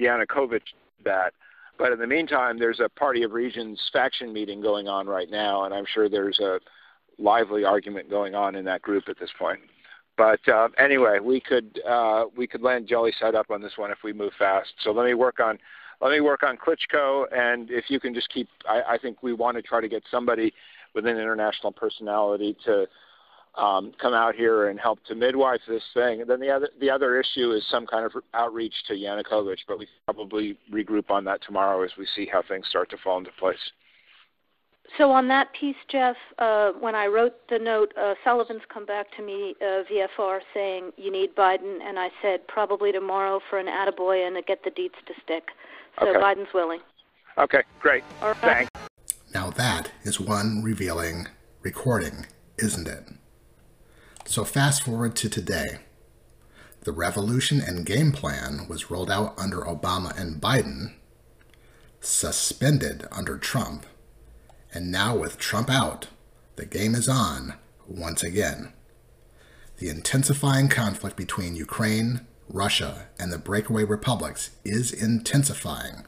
Yanukovych 0.00 0.50
did 0.50 0.62
that. 1.04 1.34
But 1.78 1.92
in 1.92 1.98
the 1.98 2.06
meantime, 2.06 2.58
there's 2.58 2.80
a 2.80 2.88
Party 2.88 3.22
of 3.24 3.32
Regions 3.32 3.80
faction 3.92 4.32
meeting 4.32 4.60
going 4.62 4.88
on 4.88 5.06
right 5.06 5.30
now, 5.30 5.64
and 5.64 5.74
I'm 5.74 5.84
sure 5.92 6.08
there's 6.08 6.38
a 6.38 6.60
lively 7.18 7.64
argument 7.64 8.08
going 8.08 8.34
on 8.34 8.54
in 8.54 8.64
that 8.66 8.82
group 8.82 9.04
at 9.08 9.18
this 9.18 9.30
point. 9.38 9.60
But 10.16 10.46
uh, 10.48 10.68
anyway, 10.78 11.18
we 11.20 11.40
could 11.40 11.80
uh, 11.88 12.24
we 12.36 12.46
could 12.46 12.62
land 12.62 12.86
Jelly 12.86 13.12
side 13.18 13.34
up 13.34 13.50
on 13.50 13.62
this 13.62 13.72
one 13.76 13.90
if 13.90 13.98
we 14.04 14.12
move 14.12 14.32
fast. 14.38 14.68
So 14.82 14.92
let 14.92 15.06
me 15.06 15.14
work 15.14 15.40
on 15.40 15.58
let 16.00 16.10
me 16.10 16.20
work 16.20 16.42
on 16.42 16.56
Klitschko, 16.56 17.26
and 17.32 17.70
if 17.70 17.84
you 17.88 18.00
can 18.00 18.12
just 18.12 18.28
keep, 18.30 18.48
I, 18.68 18.82
I 18.94 18.98
think 18.98 19.22
we 19.22 19.32
want 19.32 19.56
to 19.56 19.62
try 19.62 19.80
to 19.80 19.88
get 19.88 20.02
somebody 20.10 20.52
with 20.94 21.06
an 21.06 21.16
international 21.16 21.70
personality 21.70 22.56
to 22.64 22.86
um, 23.54 23.92
come 24.00 24.12
out 24.12 24.34
here 24.34 24.68
and 24.68 24.80
help 24.80 24.98
to 25.04 25.14
midwife 25.14 25.60
this 25.68 25.82
thing. 25.94 26.22
And 26.22 26.28
then 26.28 26.40
the 26.40 26.50
other 26.50 26.68
the 26.80 26.90
other 26.90 27.20
issue 27.20 27.52
is 27.52 27.64
some 27.70 27.86
kind 27.86 28.04
of 28.04 28.12
outreach 28.34 28.74
to 28.88 28.94
Yanukovych, 28.94 29.58
but 29.68 29.78
we 29.78 29.86
probably 30.04 30.58
regroup 30.72 31.10
on 31.10 31.24
that 31.24 31.40
tomorrow 31.46 31.82
as 31.84 31.90
we 31.98 32.06
see 32.16 32.26
how 32.30 32.42
things 32.42 32.66
start 32.68 32.90
to 32.90 32.96
fall 33.02 33.18
into 33.18 33.30
place. 33.38 33.56
So 34.98 35.10
on 35.10 35.28
that 35.28 35.52
piece, 35.58 35.76
Jeff, 35.88 36.16
uh, 36.38 36.72
when 36.72 36.94
I 36.94 37.06
wrote 37.06 37.34
the 37.48 37.58
note, 37.58 37.94
uh, 37.98 38.14
Sullivan's 38.24 38.62
come 38.68 38.84
back 38.84 39.06
to 39.16 39.22
me 39.22 39.54
uh, 39.60 39.84
VFR 39.90 40.40
saying 40.52 40.92
you 40.96 41.10
need 41.10 41.34
Biden, 41.34 41.80
and 41.82 41.98
I 41.98 42.10
said 42.20 42.46
probably 42.46 42.92
tomorrow 42.92 43.40
for 43.48 43.58
an 43.58 43.66
attaboy 43.66 44.26
and 44.26 44.36
to 44.36 44.42
get 44.42 44.64
the 44.64 44.70
deets 44.70 45.02
to 45.06 45.14
stick. 45.22 45.48
So 45.98 46.08
Okay. 46.08 46.18
Biden's 46.18 46.52
willing. 46.52 46.80
Okay, 47.38 47.62
great. 47.80 48.04
All 48.20 48.28
right. 48.42 48.68
Thanks. 48.68 48.70
Now 49.32 49.50
that 49.50 49.90
is 50.02 50.20
one 50.20 50.62
revealing 50.62 51.28
recording, 51.62 52.26
isn't 52.58 52.86
it? 52.86 53.04
So 54.26 54.44
fast 54.44 54.82
forward 54.82 55.16
to 55.16 55.28
today. 55.30 55.78
The 56.82 56.92
revolution 56.92 57.60
and 57.60 57.86
game 57.86 58.12
plan 58.12 58.66
was 58.68 58.90
rolled 58.90 59.10
out 59.10 59.38
under 59.38 59.60
Obama 59.60 60.18
and 60.18 60.40
Biden, 60.40 60.94
suspended 62.00 63.06
under 63.12 63.38
Trump, 63.38 63.86
and 64.72 64.90
now 64.90 65.14
with 65.16 65.38
Trump 65.38 65.70
out, 65.70 66.08
the 66.56 66.66
game 66.66 66.94
is 66.94 67.08
on 67.08 67.54
once 67.86 68.22
again. 68.22 68.72
The 69.78 69.88
intensifying 69.88 70.68
conflict 70.68 71.16
between 71.16 71.56
Ukraine, 71.56 72.26
Russia, 72.48 73.08
and 73.18 73.32
the 73.32 73.38
breakaway 73.38 73.84
republics 73.84 74.50
is 74.64 74.92
intensifying, 74.92 76.04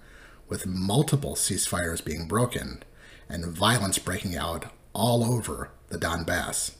with 0.48 0.66
multiple 0.66 1.34
ceasefires 1.34 2.04
being 2.04 2.28
broken 2.28 2.82
and 3.28 3.46
violence 3.46 3.98
breaking 3.98 4.36
out 4.36 4.66
all 4.92 5.24
over 5.24 5.70
the 5.88 5.98
Donbass. 5.98 6.76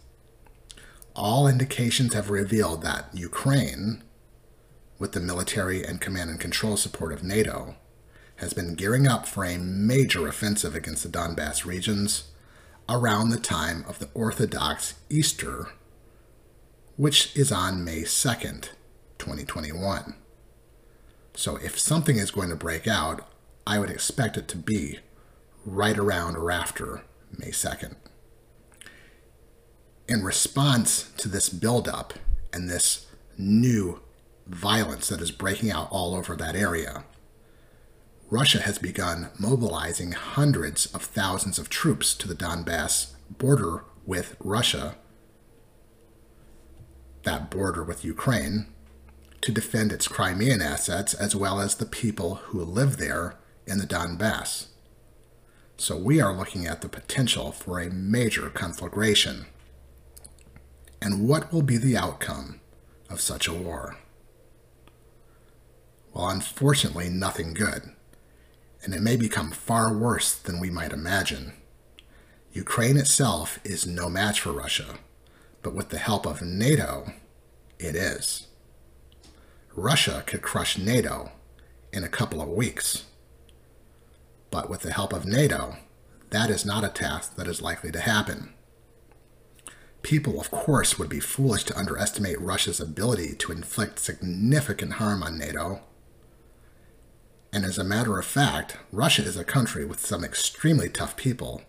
All 1.16 1.46
indications 1.46 2.14
have 2.14 2.30
revealed 2.30 2.82
that 2.82 3.08
Ukraine, 3.12 4.02
with 4.98 5.12
the 5.12 5.20
military 5.20 5.84
and 5.84 6.00
command 6.00 6.30
and 6.30 6.40
control 6.40 6.76
support 6.76 7.12
of 7.12 7.24
NATO, 7.24 7.76
has 8.44 8.52
been 8.52 8.74
gearing 8.74 9.08
up 9.08 9.26
for 9.26 9.42
a 9.42 9.56
major 9.56 10.28
offensive 10.28 10.74
against 10.74 11.02
the 11.02 11.08
Donbass 11.08 11.64
regions 11.64 12.24
around 12.90 13.30
the 13.30 13.38
time 13.38 13.86
of 13.88 13.98
the 13.98 14.10
Orthodox 14.12 14.96
Easter, 15.08 15.70
which 16.96 17.34
is 17.34 17.50
on 17.50 17.82
May 17.82 18.02
2nd, 18.02 18.68
2021. 19.16 20.14
So 21.32 21.56
if 21.56 21.78
something 21.78 22.18
is 22.18 22.30
going 22.30 22.50
to 22.50 22.54
break 22.54 22.86
out, 22.86 23.26
I 23.66 23.78
would 23.78 23.88
expect 23.88 24.36
it 24.36 24.46
to 24.48 24.58
be 24.58 24.98
right 25.64 25.96
around 25.96 26.36
or 26.36 26.50
after 26.50 27.02
May 27.38 27.48
2nd. 27.48 27.96
In 30.06 30.22
response 30.22 31.10
to 31.16 31.30
this 31.30 31.48
buildup 31.48 32.12
and 32.52 32.68
this 32.68 33.06
new 33.38 34.02
violence 34.46 35.08
that 35.08 35.22
is 35.22 35.30
breaking 35.30 35.70
out 35.70 35.88
all 35.90 36.14
over 36.14 36.36
that 36.36 36.54
area, 36.54 37.04
Russia 38.30 38.62
has 38.62 38.78
begun 38.78 39.28
mobilizing 39.38 40.12
hundreds 40.12 40.86
of 40.86 41.02
thousands 41.02 41.58
of 41.58 41.68
troops 41.68 42.14
to 42.14 42.26
the 42.26 42.34
Donbass 42.34 43.12
border 43.30 43.84
with 44.06 44.36
Russia, 44.40 44.96
that 47.22 47.50
border 47.50 47.84
with 47.84 48.04
Ukraine, 48.04 48.66
to 49.40 49.52
defend 49.52 49.92
its 49.92 50.08
Crimean 50.08 50.62
assets 50.62 51.12
as 51.12 51.36
well 51.36 51.60
as 51.60 51.74
the 51.74 51.86
people 51.86 52.36
who 52.36 52.64
live 52.64 52.96
there 52.96 53.36
in 53.66 53.78
the 53.78 53.86
Donbass. 53.86 54.68
So 55.76 55.96
we 55.96 56.20
are 56.20 56.34
looking 56.34 56.66
at 56.66 56.80
the 56.80 56.88
potential 56.88 57.52
for 57.52 57.80
a 57.80 57.90
major 57.90 58.48
conflagration. 58.48 59.46
And 61.02 61.28
what 61.28 61.52
will 61.52 61.62
be 61.62 61.76
the 61.76 61.96
outcome 61.96 62.60
of 63.10 63.20
such 63.20 63.46
a 63.48 63.52
war? 63.52 63.98
Well, 66.14 66.28
unfortunately, 66.28 67.10
nothing 67.10 67.52
good. 67.52 67.90
And 68.84 68.94
it 68.94 69.00
may 69.00 69.16
become 69.16 69.50
far 69.50 69.92
worse 69.92 70.34
than 70.34 70.60
we 70.60 70.70
might 70.70 70.92
imagine. 70.92 71.54
Ukraine 72.52 72.96
itself 72.96 73.58
is 73.64 73.86
no 73.86 74.08
match 74.08 74.40
for 74.40 74.52
Russia, 74.52 74.98
but 75.62 75.74
with 75.74 75.88
the 75.88 75.98
help 75.98 76.26
of 76.26 76.42
NATO, 76.42 77.12
it 77.78 77.96
is. 77.96 78.46
Russia 79.74 80.22
could 80.26 80.42
crush 80.42 80.78
NATO 80.78 81.32
in 81.92 82.04
a 82.04 82.08
couple 82.08 82.40
of 82.40 82.48
weeks. 82.48 83.06
But 84.50 84.70
with 84.70 84.82
the 84.82 84.92
help 84.92 85.12
of 85.12 85.26
NATO, 85.26 85.76
that 86.30 86.50
is 86.50 86.64
not 86.64 86.84
a 86.84 86.88
task 86.88 87.36
that 87.36 87.48
is 87.48 87.62
likely 87.62 87.90
to 87.90 88.00
happen. 88.00 88.52
People, 90.02 90.38
of 90.38 90.50
course, 90.50 90.98
would 90.98 91.08
be 91.08 91.18
foolish 91.18 91.64
to 91.64 91.78
underestimate 91.78 92.40
Russia's 92.40 92.78
ability 92.78 93.34
to 93.36 93.52
inflict 93.52 93.98
significant 93.98 94.94
harm 94.94 95.22
on 95.22 95.38
NATO. 95.38 95.80
And 97.54 97.64
as 97.64 97.78
a 97.78 97.84
matter 97.84 98.18
of 98.18 98.26
fact, 98.26 98.78
Russia 98.90 99.22
is 99.22 99.36
a 99.36 99.44
country 99.44 99.84
with 99.84 100.04
some 100.04 100.24
extremely 100.24 100.88
tough 100.88 101.16
people, 101.16 101.62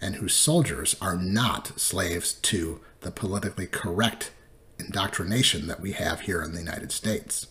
and 0.00 0.14
whose 0.14 0.32
soldiers 0.32 0.96
are 1.02 1.16
not 1.16 1.78
slaves 1.78 2.32
to 2.32 2.80
the 3.02 3.10
politically 3.10 3.66
correct 3.66 4.32
indoctrination 4.78 5.66
that 5.66 5.82
we 5.82 5.92
have 5.92 6.20
here 6.20 6.40
in 6.40 6.52
the 6.52 6.60
United 6.60 6.92
States. 6.92 7.48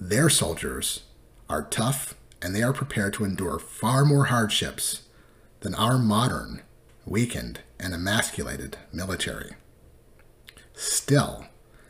Their 0.00 0.30
soldiers 0.30 1.02
are 1.50 1.64
tough 1.64 2.14
and 2.40 2.54
they 2.54 2.62
are 2.62 2.72
prepared 2.72 3.14
to 3.14 3.24
endure 3.24 3.58
far 3.58 4.04
more 4.04 4.26
hardships 4.26 5.02
than 5.60 5.74
our 5.74 5.98
modern, 5.98 6.62
weakened, 7.04 7.62
and 7.80 7.92
emasculated 7.92 8.76
military. 8.92 9.54
Still, 10.72 11.46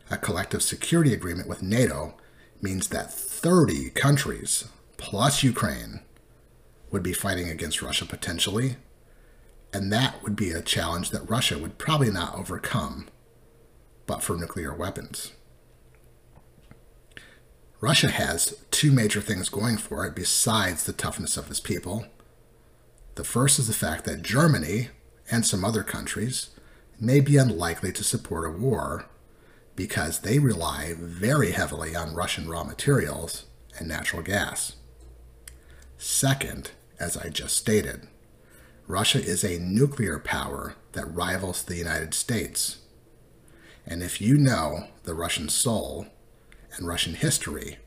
a 0.09 0.17
collective 0.17 0.63
security 0.63 1.13
agreement 1.13 1.47
with 1.47 1.61
NATO 1.61 2.15
means 2.63 2.87
that 2.87 3.11
30 3.43 3.89
countries, 3.89 4.69
plus 4.95 5.43
Ukraine, 5.43 5.99
would 6.91 7.03
be 7.03 7.11
fighting 7.11 7.49
against 7.49 7.81
Russia 7.81 8.05
potentially, 8.05 8.77
and 9.73 9.91
that 9.91 10.23
would 10.23 10.37
be 10.37 10.51
a 10.51 10.61
challenge 10.61 11.09
that 11.09 11.29
Russia 11.29 11.59
would 11.59 11.77
probably 11.77 12.09
not 12.09 12.35
overcome 12.35 13.09
but 14.05 14.23
for 14.23 14.37
nuclear 14.37 14.73
weapons. 14.73 15.33
Russia 17.81 18.11
has 18.11 18.55
two 18.71 18.93
major 18.93 19.19
things 19.19 19.49
going 19.49 19.75
for 19.75 20.05
it 20.05 20.15
besides 20.15 20.85
the 20.85 20.93
toughness 20.93 21.35
of 21.35 21.49
its 21.49 21.59
people. 21.59 22.05
The 23.15 23.25
first 23.25 23.59
is 23.59 23.67
the 23.67 23.73
fact 23.73 24.05
that 24.05 24.21
Germany 24.21 24.87
and 25.29 25.45
some 25.45 25.65
other 25.65 25.83
countries 25.83 26.51
may 26.97 27.19
be 27.19 27.35
unlikely 27.35 27.91
to 27.91 28.05
support 28.05 28.47
a 28.47 28.57
war 28.57 29.09
because 29.75 30.19
they 30.19 30.39
rely 30.39 30.93
very 30.97 31.51
heavily 31.51 31.95
on 31.95 32.15
Russian 32.15 32.47
raw 32.47 32.63
materials 32.63 33.45
and 33.77 33.87
natural 33.87 34.21
gas. 34.21 34.75
Second, 35.97 36.71
as 36.99 37.17
I 37.17 37.29
just 37.29 37.57
stated. 37.57 38.07
Russia 38.87 39.19
is 39.23 39.43
a 39.43 39.59
nuclear 39.59 40.19
power 40.19 40.75
that 40.93 41.13
rivals 41.13 41.63
the 41.63 41.77
United 41.77 42.13
States. 42.13 42.77
And 43.85 44.03
if 44.03 44.21
you 44.21 44.37
know 44.37 44.87
the 45.03 45.13
Russian 45.13 45.49
soul 45.49 46.07
and 46.75 46.87
Russian 46.87 47.15
history, 47.15 47.77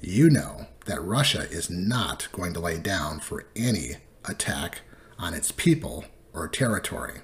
you 0.00 0.28
know 0.28 0.66
that 0.86 1.02
Russia 1.02 1.46
is 1.50 1.70
not 1.70 2.28
going 2.32 2.52
to 2.54 2.60
lay 2.60 2.78
down 2.78 3.20
for 3.20 3.46
any 3.54 3.96
attack 4.24 4.80
on 5.18 5.34
its 5.34 5.52
people 5.52 6.04
or 6.32 6.48
territory. 6.48 7.20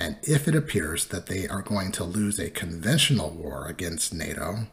And 0.00 0.16
if 0.22 0.48
it 0.48 0.54
appears 0.54 1.08
that 1.08 1.26
they 1.26 1.46
are 1.46 1.60
going 1.60 1.92
to 1.92 2.04
lose 2.04 2.38
a 2.38 2.48
conventional 2.48 3.28
war 3.28 3.66
against 3.66 4.14
NATO, 4.14 4.66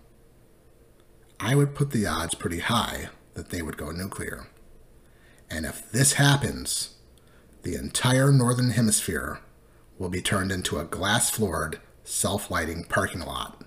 I 1.38 1.54
would 1.54 1.76
put 1.76 1.92
the 1.92 2.08
odds 2.08 2.34
pretty 2.34 2.60
high 2.60 3.10
that 3.34 3.50
they 3.50 3.62
would 3.62 3.76
go 3.76 3.92
nuclear. 3.92 4.48
And 5.50 5.66
if 5.66 5.92
this 5.92 6.14
happens, 6.14 6.96
the 7.64 7.76
entire 7.76 8.32
Northern 8.32 8.70
Hemisphere 8.70 9.42
will 9.98 10.08
be 10.08 10.22
turned 10.22 10.50
into 10.50 10.80
a 10.80 10.86
glass 10.86 11.30
floored, 11.30 11.82
self 12.06 12.50
lighting 12.50 12.86
parking 12.86 13.22
lot. 13.22 13.66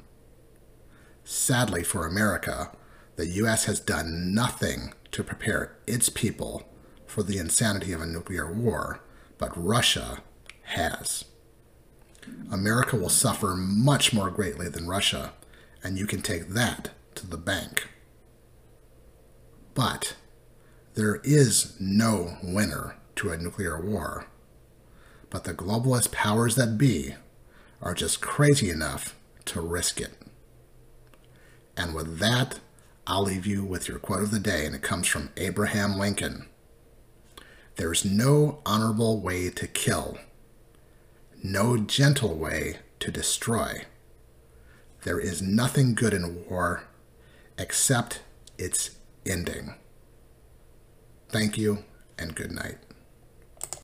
Sadly 1.25 1.85
for 1.85 2.07
America, 2.07 2.73
the 3.17 3.27
U.S. 3.27 3.67
has 3.67 3.81
done 3.81 4.33
nothing 4.33 4.95
to 5.11 5.23
prepare 5.23 5.77
its 5.87 6.09
people 6.09 6.67
for 7.07 7.23
the 7.23 7.37
insanity 7.37 7.93
of 7.93 8.01
a 8.01 8.07
nuclear 8.07 8.51
war, 8.51 9.01
but 9.37 9.53
Russia 9.55 10.23
has. 10.63 11.27
America 12.51 12.97
will 12.97 13.09
suffer 13.09 13.55
much 13.57 14.13
more 14.13 14.31
greatly 14.31 14.69
than 14.69 14.87
Russia, 14.87 15.33
and 15.83 15.99
you 15.99 16.07
can 16.07 16.23
take 16.23 16.49
that 16.49 16.91
to 17.15 17.27
the 17.27 17.37
bank. 17.37 17.89
But 19.75 20.17
there 20.95 21.21
is 21.23 21.77
no 21.81 22.37
winner 22.43 22.97
to 23.17 23.31
a 23.31 23.37
nuclear 23.37 23.81
war. 23.81 24.27
But 25.31 25.45
the 25.45 25.55
globalist 25.55 26.11
powers 26.11 26.57
that 26.57 26.77
be 26.77 27.15
are 27.81 27.95
just 27.95 28.21
crazy 28.21 28.69
enough 28.69 29.17
to 29.47 29.61
risk 29.61 30.01
it. 30.01 30.17
And 31.77 31.95
with 31.95 32.19
that, 32.19 32.61
I'll 33.07 33.23
leave 33.23 33.47
you 33.47 33.65
with 33.65 33.89
your 33.89 33.99
quote 33.99 34.23
of 34.23 34.31
the 34.31 34.39
day, 34.39 34.67
and 34.67 34.75
it 34.75 34.83
comes 34.83 35.07
from 35.07 35.31
Abraham 35.37 35.99
Lincoln. 35.99 36.47
There's 37.77 38.05
no 38.05 38.61
honorable 38.67 39.21
way 39.21 39.51
to 39.51 39.67
kill, 39.67 40.19
no 41.43 41.77
gentle 41.77 42.35
way 42.35 42.79
to 42.99 43.11
destroy. 43.11 43.85
There 45.03 45.19
is 45.19 45.41
nothing 45.41 45.95
good 45.95 46.13
in 46.13 46.45
war 46.49 46.85
except 47.59 48.23
its 48.59 48.91
ending. 49.25 49.75
Thank 51.29 51.57
you 51.57 51.85
and 52.19 52.35
good 52.35 52.53
night. 52.53 52.79